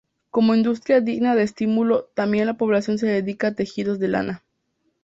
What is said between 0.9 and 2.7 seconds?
digna de estímulo tambien la